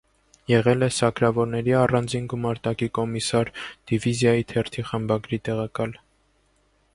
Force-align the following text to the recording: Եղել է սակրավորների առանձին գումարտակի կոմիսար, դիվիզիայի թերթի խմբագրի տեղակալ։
Եղել 0.51 0.85
է 0.85 0.87
սակրավորների 0.99 1.75
առանձին 1.81 2.25
գումարտակի 2.33 2.87
կոմիսար, 2.99 3.53
դիվիզիայի 3.93 4.49
թերթի 4.53 4.87
խմբագրի 4.89 5.41
տեղակալ։ 5.51 5.95